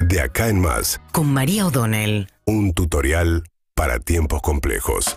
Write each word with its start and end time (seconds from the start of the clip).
De 0.00 0.20
acá 0.20 0.48
en 0.48 0.60
más, 0.60 1.00
con 1.12 1.32
María 1.32 1.66
O'Donnell. 1.66 2.28
un 2.44 2.72
tutorial 2.72 3.42
para 3.74 3.98
tiempos 3.98 4.40
complejos. 4.42 5.14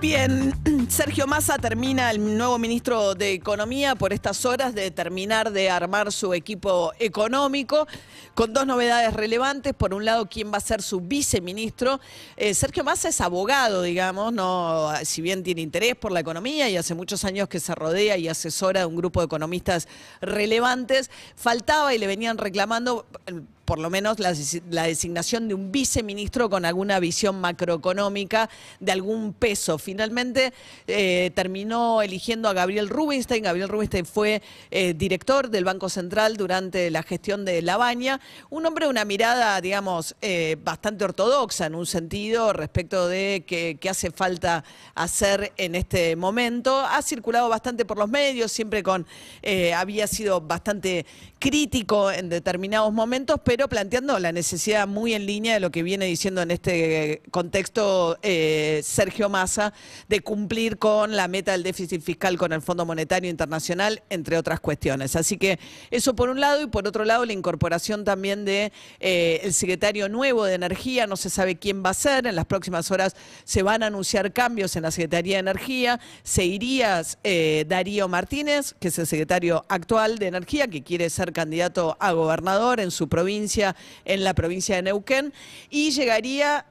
Bien, 0.00 0.54
Sergio 0.88 1.26
Massa 1.26 1.58
termina, 1.58 2.10
el 2.10 2.38
nuevo 2.38 2.58
ministro 2.58 3.14
de 3.14 3.32
Economía, 3.32 3.94
por 3.96 4.14
estas 4.14 4.46
horas 4.46 4.74
de 4.74 4.90
terminar 4.90 5.52
de 5.52 5.68
armar 5.68 6.10
su 6.10 6.32
equipo 6.32 6.92
económico, 6.98 7.86
con 8.34 8.54
dos 8.54 8.66
novedades 8.66 9.12
relevantes. 9.12 9.74
Por 9.74 9.92
un 9.92 10.06
lado, 10.06 10.26
quién 10.26 10.50
va 10.50 10.56
a 10.56 10.60
ser 10.60 10.80
su 10.80 11.00
viceministro. 11.00 12.00
Eh, 12.36 12.54
Sergio 12.54 12.82
Massa 12.82 13.10
es 13.10 13.20
abogado, 13.20 13.82
digamos, 13.82 14.32
no, 14.32 14.90
si 15.04 15.20
bien 15.20 15.42
tiene 15.42 15.60
interés 15.60 15.96
por 15.96 16.12
la 16.12 16.20
economía 16.20 16.70
y 16.70 16.78
hace 16.78 16.94
muchos 16.94 17.24
años 17.24 17.48
que 17.48 17.60
se 17.60 17.74
rodea 17.74 18.16
y 18.16 18.28
asesora 18.28 18.80
de 18.80 18.86
un 18.86 18.96
grupo 18.96 19.20
de 19.20 19.26
economistas 19.26 19.86
relevantes, 20.22 21.10
faltaba 21.36 21.94
y 21.94 21.98
le 21.98 22.06
venían 22.06 22.38
reclamando 22.38 23.06
eh, 23.26 23.40
por 23.70 23.78
lo 23.78 23.88
menos 23.88 24.18
la, 24.18 24.32
designación 24.82 25.46
de 25.46 25.54
un 25.54 25.70
viceministro 25.70 26.50
con 26.50 26.64
alguna 26.64 26.98
visión 26.98 27.40
macroeconómica 27.40 28.50
de 28.80 28.90
algún 28.90 29.32
peso. 29.32 29.78
Finalmente 29.78 30.52
eh, 30.88 31.30
terminó 31.36 32.02
eligiendo 32.02 32.48
a 32.48 32.52
Gabriel 32.52 32.88
Rubinstein. 32.88 33.44
Gabriel 33.44 33.68
Rubinstein 33.68 34.06
fue 34.06 34.42
eh, 34.72 34.92
director 34.94 35.50
del 35.50 35.62
Banco 35.62 35.88
Central 35.88 36.36
durante 36.36 36.90
la 36.90 37.04
gestión 37.04 37.44
de 37.44 37.62
Labaña. 37.62 38.20
Un 38.48 38.66
hombre 38.66 38.86
de 38.86 38.90
una 38.90 39.04
mirada, 39.04 39.60
digamos, 39.60 40.16
eh, 40.20 40.56
bastante 40.64 41.04
ortodoxa 41.04 41.66
en 41.66 41.76
un 41.76 41.86
sentido 41.86 42.52
respecto 42.52 43.06
de 43.06 43.44
qué 43.46 43.78
qué 43.80 43.88
hace 43.88 44.10
falta 44.10 44.64
hacer 44.96 45.52
en 45.56 45.76
este 45.76 46.16
momento. 46.16 46.76
Ha 46.76 47.00
circulado 47.02 47.48
bastante 47.48 47.84
por 47.84 47.98
los 47.98 48.08
medios, 48.08 48.50
siempre 48.50 48.82
con, 48.82 49.06
había 49.76 50.08
sido 50.08 50.40
bastante 50.40 51.06
crítico 51.38 52.10
en 52.10 52.28
determinados 52.28 52.92
momentos, 52.92 53.40
pero 53.44 53.59
planteando 53.68 54.18
la 54.18 54.32
necesidad 54.32 54.86
muy 54.86 55.14
en 55.14 55.26
línea 55.26 55.54
de 55.54 55.60
lo 55.60 55.70
que 55.70 55.82
viene 55.82 56.06
diciendo 56.06 56.42
en 56.42 56.50
este 56.50 57.22
contexto 57.30 58.18
eh, 58.22 58.80
Sergio 58.84 59.28
Massa 59.28 59.72
de 60.08 60.20
cumplir 60.20 60.78
con 60.78 61.16
la 61.16 61.28
meta 61.28 61.52
del 61.52 61.62
déficit 61.62 62.02
fiscal 62.02 62.38
con 62.38 62.52
el 62.52 62.62
Fondo 62.62 62.86
Monetario 62.86 63.30
Internacional, 63.30 64.02
entre 64.10 64.38
otras 64.38 64.60
cuestiones. 64.60 65.16
Así 65.16 65.36
que 65.36 65.58
eso 65.90 66.14
por 66.14 66.28
un 66.28 66.40
lado 66.40 66.62
y 66.62 66.66
por 66.66 66.86
otro 66.86 67.04
lado 67.04 67.24
la 67.24 67.32
incorporación 67.32 68.04
también 68.04 68.44
de 68.44 68.72
eh, 69.00 69.40
el 69.42 69.52
secretario 69.52 70.08
nuevo 70.08 70.44
de 70.44 70.54
Energía, 70.54 71.06
no 71.06 71.16
se 71.16 71.30
sabe 71.30 71.56
quién 71.56 71.82
va 71.84 71.90
a 71.90 71.94
ser, 71.94 72.26
en 72.26 72.36
las 72.36 72.46
próximas 72.46 72.90
horas 72.90 73.16
se 73.44 73.62
van 73.62 73.82
a 73.82 73.86
anunciar 73.86 74.32
cambios 74.32 74.76
en 74.76 74.82
la 74.82 74.90
Secretaría 74.90 75.36
de 75.36 75.40
Energía, 75.40 76.00
se 76.22 76.44
iría 76.44 77.02
eh, 77.24 77.64
Darío 77.68 78.08
Martínez, 78.08 78.74
que 78.78 78.88
es 78.88 78.98
el 78.98 79.06
secretario 79.06 79.64
actual 79.68 80.18
de 80.18 80.26
Energía, 80.26 80.68
que 80.68 80.82
quiere 80.82 81.10
ser 81.10 81.32
candidato 81.32 81.96
a 82.00 82.12
gobernador 82.12 82.80
en 82.80 82.90
su 82.90 83.08
provincia, 83.08 83.49
en 84.04 84.24
la 84.24 84.34
provincia 84.34 84.76
de 84.76 84.82
Neuquén, 84.82 85.32
y 85.70 85.90
llegaría... 85.90 86.66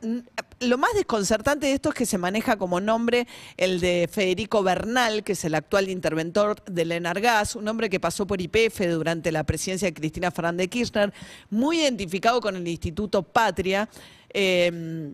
Lo 0.62 0.78
más 0.78 0.94
desconcertante 0.94 1.68
de 1.68 1.74
esto 1.74 1.88
es 1.90 1.96
que 1.96 2.06
se 2.06 2.18
maneja 2.18 2.58
como 2.58 2.82
nombre 2.82 3.28
el 3.56 3.80
de 3.80 4.10
Federico 4.12 4.62
Bernal, 4.62 5.24
que 5.24 5.32
es 5.32 5.46
el 5.46 5.56
actual 5.56 5.90
interventor 5.90 6.62
del 6.66 6.92
Enargas, 6.92 7.56
un 7.56 7.66
hombre 7.70 7.90
que 7.90 8.02
pasó 8.02 8.28
por 8.28 8.42
IPF 8.42 8.82
durante 8.90 9.32
la 9.32 9.46
presidencia 9.46 9.88
de 9.88 9.94
Cristina 9.94 10.32
Fernández 10.32 10.66
de 10.66 10.70
Kirchner, 10.70 11.14
muy 11.50 11.80
identificado 11.80 12.42
con 12.42 12.58
el 12.58 12.68
Instituto 12.68 13.24
Patria. 13.24 13.88
eh, 14.32 15.14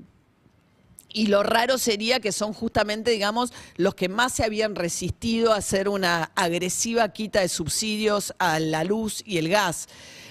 y 1.15 1.27
lo 1.27 1.43
raro 1.43 1.77
sería 1.77 2.19
que 2.19 2.33
son 2.33 2.51
justamente, 2.51 3.09
digamos, 3.09 3.53
los 3.77 3.95
que 3.95 4.09
más 4.09 4.33
se 4.33 4.43
habían 4.43 4.75
resistido 4.75 5.53
a 5.53 5.57
hacer 5.57 5.87
una 5.87 6.31
agresiva 6.35 7.07
quita 7.13 7.39
de 7.39 7.47
subsidios 7.47 8.33
a 8.37 8.59
la 8.59 8.83
luz 8.83 9.23
y 9.25 9.37
el 9.37 9.47
gas, 9.47 9.87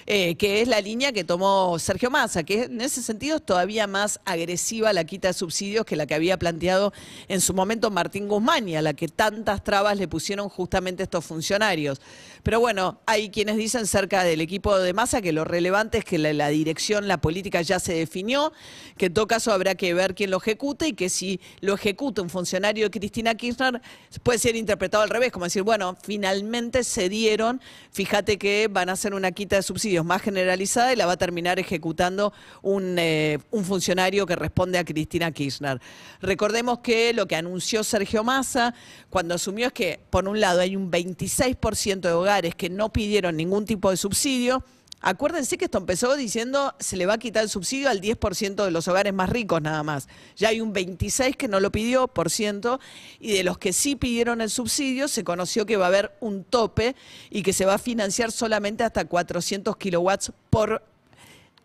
eh, 0.07 0.35
que 0.35 0.61
es 0.61 0.67
la 0.67 0.81
línea 0.81 1.11
que 1.11 1.23
tomó 1.23 1.79
Sergio 1.79 2.11
Massa, 2.11 2.43
que 2.43 2.65
en 2.65 2.79
ese 2.79 3.01
sentido 3.01 3.37
es 3.37 3.43
todavía 3.43 3.87
más 3.87 4.19
agresiva 4.23 4.93
la 4.93 5.03
quita 5.03 5.29
de 5.29 5.33
subsidios 5.33 5.83
que 5.83 5.95
la 5.95 6.05
que 6.05 6.13
había 6.13 6.37
planteado 6.37 6.93
en 7.27 7.41
su 7.41 7.55
momento 7.55 7.89
Martín 7.89 8.27
Guzmán 8.27 8.69
y 8.69 8.75
a 8.75 8.83
la 8.83 8.93
que 8.93 9.07
tantas 9.07 9.63
trabas 9.63 9.97
le 9.97 10.07
pusieron 10.07 10.47
justamente 10.47 11.01
estos 11.01 11.25
funcionarios. 11.25 11.99
Pero 12.43 12.59
bueno, 12.59 12.99
hay 13.07 13.31
quienes 13.31 13.57
dicen 13.57 13.87
cerca 13.87 14.23
del 14.23 14.41
equipo 14.41 14.77
de 14.77 14.93
Massa 14.93 15.23
que 15.23 15.33
lo 15.33 15.43
relevante 15.43 15.97
es 15.97 16.05
que 16.05 16.19
la, 16.19 16.31
la 16.33 16.49
dirección, 16.49 17.07
la 17.07 17.17
política 17.17 17.63
ya 17.63 17.79
se 17.79 17.95
definió, 17.95 18.53
que 18.97 19.07
en 19.07 19.13
todo 19.15 19.25
caso 19.25 19.51
habrá 19.51 19.73
que 19.73 19.95
ver 19.95 20.13
quién 20.13 20.29
lo 20.29 20.37
ejecuta 20.37 20.85
y 20.85 20.93
que 20.93 21.09
si 21.09 21.41
lo 21.61 21.73
ejecuta 21.73 22.21
un 22.21 22.29
funcionario 22.29 22.85
de 22.85 22.91
Cristina 22.91 23.33
Kirchner 23.33 23.81
puede 24.21 24.37
ser 24.37 24.55
interpretado 24.55 25.03
al 25.03 25.09
revés, 25.09 25.31
como 25.31 25.45
decir, 25.45 25.63
bueno, 25.63 25.97
finalmente 26.03 26.83
se 26.83 27.09
dieron, 27.09 27.59
fíjate 27.91 28.37
que 28.37 28.67
van 28.69 28.89
a 28.89 28.91
hacer 28.91 29.15
una 29.15 29.31
quita 29.31 29.55
de 29.55 29.63
subsidios 29.63 29.94
más 30.03 30.21
generalizada 30.21 30.91
y 30.91 30.95
la 30.95 31.05
va 31.05 31.13
a 31.13 31.17
terminar 31.17 31.59
ejecutando 31.59 32.33
un, 32.61 32.97
eh, 32.99 33.39
un 33.51 33.63
funcionario 33.63 34.25
que 34.25 34.35
responde 34.35 34.77
a 34.77 34.83
Cristina 34.83 35.31
Kirchner. 35.31 35.79
Recordemos 36.21 36.79
que 36.79 37.13
lo 37.13 37.27
que 37.27 37.35
anunció 37.35 37.83
Sergio 37.83 38.23
Massa 38.23 38.73
cuando 39.09 39.35
asumió 39.35 39.67
es 39.67 39.73
que, 39.73 39.99
por 40.09 40.27
un 40.27 40.39
lado, 40.39 40.61
hay 40.61 40.75
un 40.75 40.91
26% 40.91 42.01
de 42.01 42.11
hogares 42.11 42.55
que 42.55 42.69
no 42.69 42.91
pidieron 42.91 43.37
ningún 43.37 43.65
tipo 43.65 43.91
de 43.91 43.97
subsidio. 43.97 44.63
Acuérdense 45.01 45.57
que 45.57 45.65
esto 45.65 45.77
empezó 45.77 46.15
diciendo 46.15 46.73
se 46.79 46.97
le 46.97 47.05
va 47.05 47.13
a 47.13 47.17
quitar 47.17 47.43
el 47.43 47.49
subsidio 47.49 47.89
al 47.89 48.01
10% 48.01 48.65
de 48.65 48.71
los 48.71 48.87
hogares 48.87 49.13
más 49.13 49.29
ricos 49.29 49.61
nada 49.61 49.83
más. 49.83 50.07
Ya 50.35 50.49
hay 50.49 50.61
un 50.61 50.73
26 50.73 51.35
que 51.35 51.47
no 51.47 51.59
lo 51.59 51.71
pidió 51.71 52.07
por 52.07 52.29
ciento 52.29 52.79
y 53.19 53.33
de 53.33 53.43
los 53.43 53.57
que 53.57 53.71
sí 53.71 53.95
pidieron 53.95 54.41
el 54.41 54.49
subsidio 54.49 55.07
se 55.07 55.23
conoció 55.23 55.65
que 55.65 55.77
va 55.77 55.85
a 55.85 55.89
haber 55.89 56.15
un 56.21 56.43
tope 56.43 56.95
y 57.29 57.43
que 57.43 57.53
se 57.53 57.65
va 57.65 57.75
a 57.75 57.77
financiar 57.77 58.31
solamente 58.31 58.83
hasta 58.83 59.05
400 59.05 59.77
kilowatts 59.77 60.31
por 60.49 60.81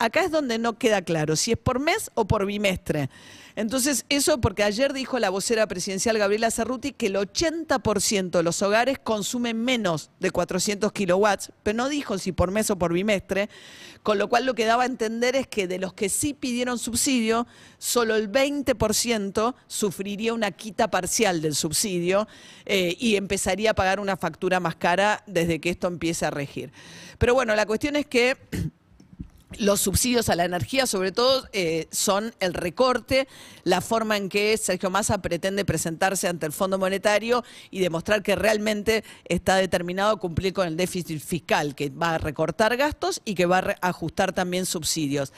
Acá 0.00 0.24
es 0.24 0.30
donde 0.30 0.56
no 0.56 0.78
queda 0.78 1.02
claro 1.02 1.36
si 1.36 1.52
es 1.52 1.58
por 1.58 1.78
mes 1.78 2.10
o 2.14 2.26
por 2.26 2.46
bimestre. 2.46 3.10
Entonces, 3.54 4.06
eso 4.08 4.40
porque 4.40 4.62
ayer 4.62 4.94
dijo 4.94 5.18
la 5.18 5.28
vocera 5.28 5.66
presidencial 5.66 6.16
Gabriela 6.16 6.50
Cerruti 6.50 6.92
que 6.92 7.08
el 7.08 7.16
80% 7.16 8.30
de 8.30 8.42
los 8.42 8.62
hogares 8.62 8.98
consumen 8.98 9.62
menos 9.62 10.08
de 10.18 10.30
400 10.30 10.90
kilowatts, 10.92 11.52
pero 11.62 11.76
no 11.76 11.90
dijo 11.90 12.16
si 12.16 12.32
por 12.32 12.50
mes 12.50 12.70
o 12.70 12.78
por 12.78 12.94
bimestre, 12.94 13.50
con 14.02 14.16
lo 14.16 14.30
cual 14.30 14.46
lo 14.46 14.54
que 14.54 14.64
daba 14.64 14.84
a 14.84 14.86
entender 14.86 15.36
es 15.36 15.46
que 15.46 15.68
de 15.68 15.78
los 15.78 15.92
que 15.92 16.08
sí 16.08 16.32
pidieron 16.32 16.78
subsidio, 16.78 17.46
solo 17.76 18.16
el 18.16 18.32
20% 18.32 19.54
sufriría 19.66 20.32
una 20.32 20.50
quita 20.52 20.90
parcial 20.90 21.42
del 21.42 21.54
subsidio 21.54 22.26
eh, 22.64 22.96
y 22.98 23.16
empezaría 23.16 23.72
a 23.72 23.74
pagar 23.74 24.00
una 24.00 24.16
factura 24.16 24.60
más 24.60 24.76
cara 24.76 25.22
desde 25.26 25.60
que 25.60 25.68
esto 25.68 25.88
empiece 25.88 26.24
a 26.24 26.30
regir. 26.30 26.72
Pero 27.18 27.34
bueno, 27.34 27.54
la 27.54 27.66
cuestión 27.66 27.96
es 27.96 28.06
que... 28.06 28.38
Los 29.58 29.80
subsidios 29.80 30.28
a 30.28 30.36
la 30.36 30.44
energía, 30.44 30.86
sobre 30.86 31.10
todo, 31.10 31.48
eh, 31.52 31.88
son 31.90 32.32
el 32.38 32.54
recorte, 32.54 33.26
la 33.64 33.80
forma 33.80 34.16
en 34.16 34.28
que 34.28 34.56
Sergio 34.56 34.90
Massa 34.90 35.20
pretende 35.20 35.64
presentarse 35.64 36.28
ante 36.28 36.46
el 36.46 36.52
Fondo 36.52 36.78
Monetario 36.78 37.42
y 37.70 37.80
demostrar 37.80 38.22
que 38.22 38.36
realmente 38.36 39.02
está 39.24 39.56
determinado 39.56 40.12
a 40.12 40.20
cumplir 40.20 40.52
con 40.52 40.68
el 40.68 40.76
déficit 40.76 41.20
fiscal, 41.20 41.74
que 41.74 41.90
va 41.90 42.14
a 42.14 42.18
recortar 42.18 42.76
gastos 42.76 43.20
y 43.24 43.34
que 43.34 43.46
va 43.46 43.58
a 43.58 43.88
ajustar 43.88 44.32
también 44.32 44.66
subsidios. 44.66 45.32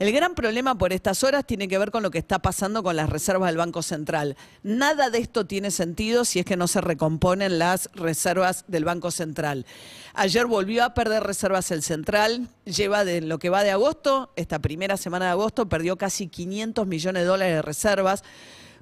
El 0.00 0.12
gran 0.12 0.34
problema 0.34 0.76
por 0.76 0.92
estas 0.92 1.22
horas 1.22 1.46
tiene 1.46 1.68
que 1.68 1.78
ver 1.78 1.92
con 1.92 2.02
lo 2.02 2.10
que 2.10 2.18
está 2.18 2.40
pasando 2.40 2.82
con 2.82 2.96
las 2.96 3.08
reservas 3.08 3.48
del 3.48 3.58
Banco 3.58 3.80
Central. 3.80 4.36
Nada 4.64 5.08
de 5.08 5.18
esto 5.18 5.46
tiene 5.46 5.70
sentido 5.70 6.24
si 6.24 6.40
es 6.40 6.44
que 6.44 6.56
no 6.56 6.66
se 6.66 6.80
recomponen 6.80 7.60
las 7.60 7.88
reservas 7.94 8.64
del 8.66 8.84
Banco 8.84 9.12
Central. 9.12 9.66
Ayer 10.14 10.46
volvió 10.46 10.84
a 10.84 10.94
perder 10.94 11.22
reservas 11.22 11.70
el 11.70 11.82
Central, 11.82 12.48
lleva 12.64 13.04
de 13.04 13.20
lo 13.20 13.38
que 13.38 13.50
va 13.50 13.62
de 13.62 13.70
agosto, 13.70 14.32
esta 14.34 14.58
primera 14.58 14.96
semana 14.96 15.26
de 15.26 15.30
agosto, 15.32 15.68
perdió 15.68 15.96
casi 15.96 16.26
500 16.26 16.86
millones 16.88 17.22
de 17.22 17.28
dólares 17.28 17.54
de 17.54 17.62
reservas. 17.62 18.24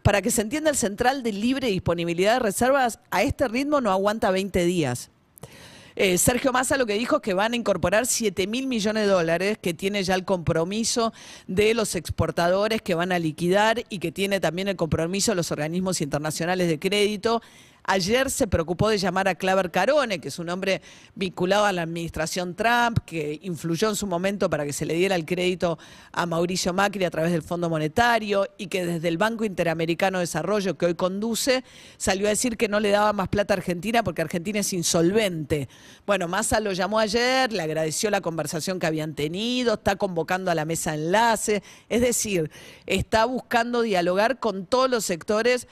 Para 0.02 0.22
que 0.22 0.30
se 0.30 0.40
entienda, 0.40 0.70
el 0.70 0.76
Central 0.76 1.22
de 1.22 1.32
libre 1.32 1.68
disponibilidad 1.68 2.34
de 2.34 2.40
reservas 2.40 3.00
a 3.10 3.22
este 3.22 3.48
ritmo 3.48 3.82
no 3.82 3.90
aguanta 3.90 4.30
20 4.30 4.64
días. 4.64 5.10
Eh, 5.97 6.19
Sergio 6.19 6.53
Massa 6.53 6.76
lo 6.76 6.86
que 6.86 6.94
dijo 6.94 7.16
es 7.16 7.22
que 7.22 7.34
van 7.34 7.53
a 7.53 7.56
incorporar 7.56 8.06
7 8.06 8.47
mil 8.47 8.66
millones 8.66 9.04
de 9.04 9.10
dólares, 9.10 9.58
que 9.60 9.75
tiene 9.75 10.03
ya 10.03 10.14
el 10.14 10.25
compromiso 10.25 11.12
de 11.47 11.74
los 11.74 11.94
exportadores 11.94 12.83
que 12.83 12.94
van 12.94 13.12
a 13.12 13.18
liquidar 13.18 13.84
y 13.89 13.98
que 13.98 14.12
tiene 14.12 14.41
también 14.41 14.68
el 14.68 14.77
compromiso 14.77 15.33
de 15.33 15.36
los 15.36 15.50
organismos 15.53 16.00
internacionales 16.00 16.68
de 16.68 16.78
crédito. 16.78 17.42
Ayer 17.84 18.30
se 18.30 18.46
preocupó 18.46 18.88
de 18.88 18.98
llamar 18.98 19.26
a 19.26 19.34
Claver 19.34 19.72
Carone, 19.72 20.20
que 20.20 20.28
es 20.28 20.38
un 20.38 20.48
hombre 20.50 20.82
vinculado 21.16 21.64
a 21.64 21.72
la 21.72 21.82
administración 21.82 22.54
Trump, 22.54 23.00
que 23.04 23.40
influyó 23.42 23.88
en 23.88 23.96
su 23.96 24.06
momento 24.06 24.48
para 24.48 24.64
que 24.64 24.72
se 24.72 24.86
le 24.86 24.94
diera 24.94 25.16
el 25.16 25.24
crédito 25.24 25.78
a 26.12 26.24
Mauricio 26.26 26.72
Macri 26.72 27.04
a 27.04 27.10
través 27.10 27.32
del 27.32 27.42
Fondo 27.42 27.68
Monetario 27.68 28.46
y 28.56 28.68
que 28.68 28.86
desde 28.86 29.08
el 29.08 29.18
Banco 29.18 29.44
Interamericano 29.44 30.18
de 30.18 30.22
Desarrollo, 30.22 30.78
que 30.78 30.86
hoy 30.86 30.94
conduce, 30.94 31.64
salió 31.96 32.26
a 32.26 32.30
decir 32.30 32.56
que 32.56 32.68
no 32.68 32.78
le 32.78 32.90
daba 32.90 33.12
más 33.12 33.28
plata 33.28 33.54
a 33.54 33.56
Argentina 33.56 34.04
porque 34.04 34.22
Argentina 34.22 34.60
es 34.60 34.72
insolvente. 34.72 35.68
Bueno, 36.06 36.28
Massa 36.28 36.60
lo 36.60 36.72
llamó 36.72 37.00
ayer, 37.00 37.52
le 37.52 37.62
agradeció 37.62 38.10
la 38.10 38.20
conversación 38.20 38.78
que 38.78 38.86
habían 38.86 39.14
tenido, 39.14 39.74
está 39.74 39.96
convocando 39.96 40.52
a 40.52 40.54
la 40.54 40.64
mesa 40.64 40.94
enlace, 40.94 41.64
es 41.88 42.00
decir, 42.00 42.50
está 42.86 43.24
buscando 43.24 43.82
dialogar 43.82 44.38
con 44.38 44.66
todos 44.66 44.88
los 44.88 45.04
sectores 45.04 45.66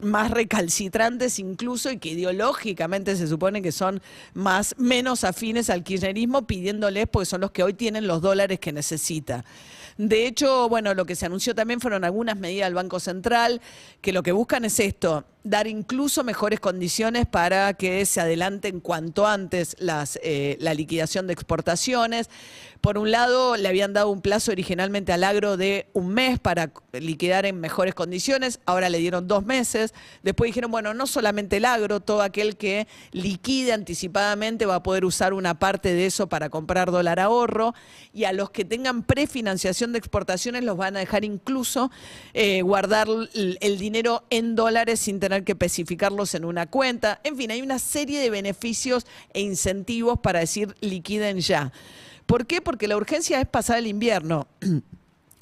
más 0.00 0.30
recalcitrantes 0.30 1.38
incluso 1.38 1.90
y 1.90 1.98
que 1.98 2.10
ideológicamente 2.10 3.16
se 3.16 3.26
supone 3.26 3.62
que 3.62 3.72
son 3.72 4.02
más 4.34 4.74
menos 4.78 5.24
afines 5.24 5.70
al 5.70 5.82
kirchnerismo 5.82 6.46
pidiéndoles 6.46 7.06
porque 7.08 7.26
son 7.26 7.40
los 7.40 7.50
que 7.50 7.62
hoy 7.62 7.74
tienen 7.74 8.06
los 8.06 8.20
dólares 8.20 8.58
que 8.58 8.72
necesita. 8.72 9.44
De 9.96 10.26
hecho, 10.26 10.68
bueno, 10.68 10.94
lo 10.94 11.06
que 11.06 11.14
se 11.14 11.26
anunció 11.26 11.54
también 11.54 11.80
fueron 11.80 12.04
algunas 12.04 12.36
medidas 12.36 12.66
del 12.66 12.74
Banco 12.74 12.98
Central 12.98 13.60
que 14.00 14.12
lo 14.12 14.22
que 14.22 14.32
buscan 14.32 14.64
es 14.64 14.80
esto, 14.80 15.24
dar 15.44 15.66
incluso 15.66 16.24
mejores 16.24 16.58
condiciones 16.58 17.26
para 17.26 17.74
que 17.74 18.04
se 18.06 18.20
adelanten 18.20 18.80
cuanto 18.80 19.26
antes 19.26 19.76
eh, 20.22 20.56
la 20.58 20.74
liquidación 20.74 21.26
de 21.26 21.34
exportaciones. 21.34 22.30
Por 22.80 22.98
un 22.98 23.10
lado, 23.10 23.56
le 23.56 23.66
habían 23.66 23.94
dado 23.94 24.10
un 24.10 24.20
plazo 24.20 24.52
originalmente 24.52 25.10
al 25.12 25.24
agro 25.24 25.56
de 25.56 25.86
un 25.94 26.08
mes 26.08 26.38
para 26.38 26.70
liquidar 26.92 27.46
en 27.46 27.58
mejores 27.58 27.94
condiciones, 27.94 28.60
ahora 28.66 28.90
le 28.90 28.98
dieron 28.98 29.26
dos 29.26 29.46
meses. 29.46 29.94
Después 30.22 30.48
dijeron, 30.48 30.70
bueno, 30.70 30.92
no 30.92 31.06
solamente 31.06 31.56
el 31.56 31.64
agro, 31.64 32.00
todo 32.00 32.20
aquel 32.20 32.58
que 32.58 32.86
liquide 33.12 33.72
anticipadamente 33.72 34.66
va 34.66 34.74
a 34.74 34.82
poder 34.82 35.06
usar 35.06 35.32
una 35.32 35.58
parte 35.58 35.94
de 35.94 36.04
eso 36.04 36.28
para 36.28 36.50
comprar 36.50 36.90
dólar 36.90 37.20
ahorro. 37.20 37.74
Y 38.12 38.24
a 38.24 38.34
los 38.34 38.50
que 38.50 38.66
tengan 38.66 39.02
prefinanciación 39.02 39.92
de 39.92 39.98
exportaciones 39.98 40.62
los 40.62 40.76
van 40.76 40.96
a 40.96 41.00
dejar 41.00 41.24
incluso 41.24 41.90
eh, 42.34 42.60
guardar 42.60 43.08
el, 43.34 43.78
dinero 43.78 44.24
en 44.28 44.54
dólares 44.54 45.00
sin 45.00 45.20
que 45.42 45.52
especificarlos 45.52 46.34
en 46.34 46.44
una 46.44 46.66
cuenta. 46.66 47.20
En 47.24 47.36
fin, 47.36 47.50
hay 47.50 47.62
una 47.62 47.78
serie 47.78 48.20
de 48.20 48.30
beneficios 48.30 49.06
e 49.32 49.40
incentivos 49.40 50.20
para 50.20 50.40
decir 50.40 50.76
liquiden 50.80 51.40
ya. 51.40 51.72
¿Por 52.26 52.46
qué? 52.46 52.60
Porque 52.60 52.88
la 52.88 52.96
urgencia 52.96 53.40
es 53.40 53.48
pasar 53.48 53.78
el 53.78 53.86
invierno. 53.86 54.46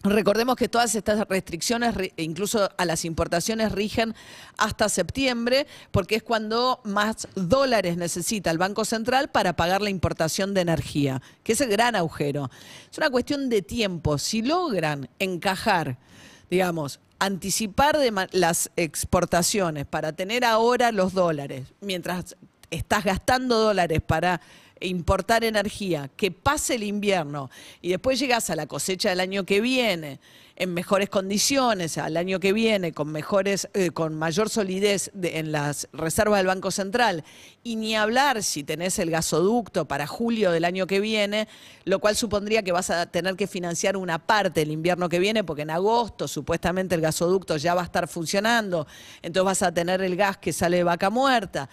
Recordemos 0.04 0.56
que 0.56 0.68
todas 0.68 0.96
estas 0.96 1.28
restricciones, 1.28 1.94
incluso 2.16 2.68
a 2.76 2.84
las 2.84 3.04
importaciones, 3.04 3.70
rigen 3.70 4.16
hasta 4.58 4.88
septiembre, 4.88 5.68
porque 5.92 6.16
es 6.16 6.24
cuando 6.24 6.80
más 6.82 7.28
dólares 7.36 7.96
necesita 7.96 8.50
el 8.50 8.58
Banco 8.58 8.84
Central 8.84 9.30
para 9.30 9.54
pagar 9.54 9.80
la 9.80 9.90
importación 9.90 10.54
de 10.54 10.62
energía, 10.62 11.22
que 11.44 11.52
es 11.52 11.60
el 11.60 11.70
gran 11.70 11.94
agujero. 11.94 12.50
Es 12.90 12.98
una 12.98 13.10
cuestión 13.10 13.48
de 13.48 13.62
tiempo. 13.62 14.18
Si 14.18 14.42
logran 14.42 15.08
encajar, 15.20 15.98
digamos, 16.50 16.98
anticipar 17.22 17.96
las 18.32 18.70
exportaciones 18.74 19.86
para 19.86 20.12
tener 20.12 20.44
ahora 20.44 20.90
los 20.90 21.14
dólares, 21.14 21.72
mientras 21.80 22.36
estás 22.70 23.04
gastando 23.04 23.58
dólares 23.60 24.00
para 24.04 24.40
importar 24.82 25.44
energía, 25.44 26.10
que 26.16 26.30
pase 26.30 26.74
el 26.74 26.82
invierno 26.82 27.50
y 27.80 27.90
después 27.90 28.18
llegas 28.18 28.50
a 28.50 28.56
la 28.56 28.66
cosecha 28.66 29.10
del 29.10 29.20
año 29.20 29.44
que 29.44 29.60
viene 29.60 30.20
en 30.56 30.74
mejores 30.74 31.08
condiciones, 31.08 31.98
al 31.98 32.16
año 32.16 32.38
que 32.38 32.52
viene 32.52 32.92
con 32.92 33.10
mejores, 33.10 33.68
eh, 33.74 33.90
con 33.90 34.14
mayor 34.14 34.50
solidez 34.50 35.10
en 35.20 35.50
las 35.50 35.88
reservas 35.92 36.38
del 36.38 36.46
Banco 36.46 36.70
Central, 36.70 37.24
y 37.64 37.76
ni 37.76 37.96
hablar 37.96 38.42
si 38.42 38.62
tenés 38.62 38.98
el 38.98 39.10
gasoducto 39.10 39.86
para 39.86 40.06
julio 40.06 40.50
del 40.50 40.64
año 40.64 40.86
que 40.86 41.00
viene, 41.00 41.48
lo 41.84 42.00
cual 42.00 42.16
supondría 42.16 42.62
que 42.62 42.72
vas 42.72 42.90
a 42.90 43.06
tener 43.06 43.34
que 43.36 43.46
financiar 43.46 43.96
una 43.96 44.18
parte 44.18 44.60
del 44.60 44.70
invierno 44.70 45.08
que 45.08 45.18
viene, 45.18 45.42
porque 45.42 45.62
en 45.62 45.70
agosto 45.70 46.28
supuestamente 46.28 46.94
el 46.94 47.00
gasoducto 47.00 47.56
ya 47.56 47.74
va 47.74 47.82
a 47.82 47.84
estar 47.86 48.06
funcionando, 48.06 48.86
entonces 49.22 49.44
vas 49.44 49.62
a 49.62 49.72
tener 49.72 50.02
el 50.02 50.16
gas 50.16 50.36
que 50.36 50.52
sale 50.52 50.76
de 50.78 50.84
vaca 50.84 51.10
muerta 51.10 51.68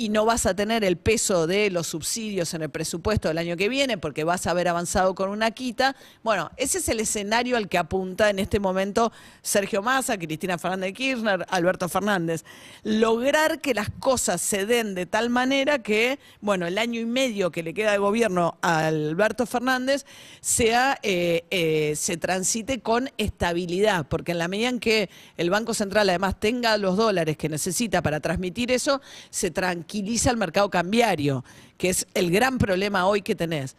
y 0.00 0.08
no 0.08 0.24
vas 0.24 0.46
a 0.46 0.54
tener 0.54 0.82
el 0.82 0.96
peso 0.96 1.46
de 1.46 1.68
los 1.68 1.88
subsidios 1.88 2.54
en 2.54 2.62
el 2.62 2.70
presupuesto 2.70 3.28
del 3.28 3.36
año 3.36 3.58
que 3.58 3.68
viene 3.68 3.98
porque 3.98 4.24
vas 4.24 4.46
a 4.46 4.52
haber 4.52 4.66
avanzado 4.66 5.14
con 5.14 5.28
una 5.28 5.50
quita. 5.50 5.94
Bueno, 6.22 6.50
ese 6.56 6.78
es 6.78 6.88
el 6.88 7.00
escenario 7.00 7.58
al 7.58 7.68
que 7.68 7.76
apunta 7.76 8.30
en 8.30 8.38
este 8.38 8.60
momento 8.60 9.12
Sergio 9.42 9.82
Massa, 9.82 10.16
Cristina 10.16 10.56
Fernández 10.56 10.94
Kirchner, 10.94 11.44
Alberto 11.50 11.86
Fernández. 11.86 12.46
Lograr 12.82 13.60
que 13.60 13.74
las 13.74 13.90
cosas 13.90 14.40
se 14.40 14.64
den 14.64 14.94
de 14.94 15.04
tal 15.04 15.28
manera 15.28 15.80
que, 15.80 16.18
bueno, 16.40 16.66
el 16.66 16.78
año 16.78 16.98
y 16.98 17.04
medio 17.04 17.50
que 17.50 17.62
le 17.62 17.74
queda 17.74 17.92
de 17.92 17.98
gobierno 17.98 18.56
a 18.62 18.86
Alberto 18.86 19.44
Fernández 19.44 20.06
sea, 20.40 20.98
eh, 21.02 21.44
eh, 21.50 21.92
se 21.94 22.16
transite 22.16 22.80
con 22.80 23.10
estabilidad, 23.18 24.06
porque 24.08 24.32
en 24.32 24.38
la 24.38 24.48
medida 24.48 24.70
en 24.70 24.80
que 24.80 25.10
el 25.36 25.50
Banco 25.50 25.74
Central 25.74 26.08
además 26.08 26.40
tenga 26.40 26.78
los 26.78 26.96
dólares 26.96 27.36
que 27.36 27.50
necesita 27.50 28.00
para 28.00 28.20
transmitir 28.20 28.70
eso, 28.70 29.02
se 29.28 29.50
tranquiliza 29.50 29.89
tranquiliza 29.90 30.30
el 30.30 30.36
mercado 30.36 30.70
cambiario, 30.70 31.44
que 31.76 31.88
es 31.88 32.06
el 32.14 32.30
gran 32.30 32.58
problema 32.58 33.08
hoy 33.08 33.22
que 33.22 33.34
tenés. 33.34 33.74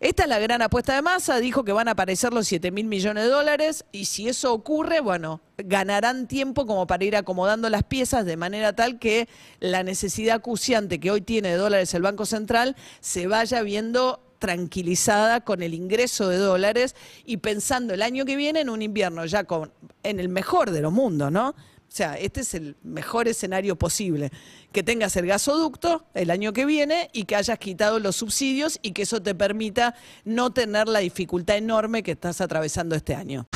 Esta 0.00 0.24
es 0.24 0.28
la 0.28 0.38
gran 0.38 0.60
apuesta 0.60 0.94
de 0.94 1.00
masa, 1.00 1.38
dijo 1.38 1.64
que 1.64 1.72
van 1.72 1.88
a 1.88 1.92
aparecer 1.92 2.34
los 2.34 2.46
7 2.46 2.70
mil 2.70 2.84
millones 2.84 3.24
de 3.24 3.30
dólares 3.30 3.86
y 3.90 4.04
si 4.04 4.28
eso 4.28 4.52
ocurre, 4.52 5.00
bueno, 5.00 5.40
ganarán 5.56 6.28
tiempo 6.28 6.66
como 6.66 6.86
para 6.86 7.02
ir 7.06 7.16
acomodando 7.16 7.70
las 7.70 7.84
piezas 7.84 8.26
de 8.26 8.36
manera 8.36 8.74
tal 8.74 8.98
que 8.98 9.30
la 9.58 9.82
necesidad 9.82 10.36
acuciante 10.36 11.00
que 11.00 11.10
hoy 11.10 11.22
tiene 11.22 11.48
de 11.48 11.56
dólares 11.56 11.94
el 11.94 12.02
Banco 12.02 12.26
Central 12.26 12.76
se 13.00 13.26
vaya 13.26 13.62
viendo 13.62 14.20
tranquilizada 14.38 15.40
con 15.40 15.62
el 15.62 15.72
ingreso 15.72 16.28
de 16.28 16.36
dólares 16.36 16.94
y 17.24 17.38
pensando 17.38 17.94
el 17.94 18.02
año 18.02 18.26
que 18.26 18.36
viene 18.36 18.60
en 18.60 18.68
un 18.68 18.82
invierno 18.82 19.24
ya 19.24 19.44
con 19.44 19.72
en 20.02 20.20
el 20.20 20.28
mejor 20.28 20.72
de 20.72 20.82
los 20.82 20.92
mundos, 20.92 21.32
¿no? 21.32 21.54
O 21.88 21.96
sea, 21.96 22.14
este 22.14 22.40
es 22.40 22.54
el 22.54 22.76
mejor 22.82 23.28
escenario 23.28 23.76
posible. 23.76 24.30
Que 24.72 24.82
tengas 24.82 25.16
el 25.16 25.26
gasoducto 25.26 26.04
el 26.14 26.30
año 26.30 26.52
que 26.52 26.66
viene 26.66 27.10
y 27.12 27.24
que 27.24 27.36
hayas 27.36 27.58
quitado 27.58 27.98
los 28.00 28.16
subsidios 28.16 28.78
y 28.82 28.92
que 28.92 29.02
eso 29.02 29.22
te 29.22 29.34
permita 29.34 29.94
no 30.24 30.52
tener 30.52 30.88
la 30.88 30.98
dificultad 30.98 31.56
enorme 31.56 32.02
que 32.02 32.12
estás 32.12 32.40
atravesando 32.40 32.96
este 32.96 33.14
año. 33.14 33.46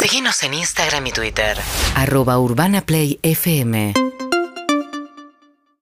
Síguenos 0.00 0.42
en 0.42 0.54
Instagram 0.54 1.06
y 1.06 1.12
Twitter. 1.12 1.56
Arroba 1.94 2.38
Urbana 2.38 2.84
Play 2.84 3.18
FM. 3.22 3.94